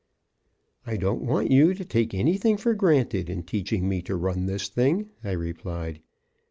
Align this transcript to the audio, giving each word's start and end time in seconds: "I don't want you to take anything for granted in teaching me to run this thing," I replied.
"I 0.87 0.97
don't 0.97 1.21
want 1.21 1.51
you 1.51 1.75
to 1.75 1.85
take 1.85 2.15
anything 2.15 2.57
for 2.57 2.73
granted 2.73 3.29
in 3.29 3.43
teaching 3.43 3.87
me 3.87 4.01
to 4.01 4.15
run 4.15 4.47
this 4.47 4.67
thing," 4.67 5.11
I 5.23 5.33
replied. 5.33 6.01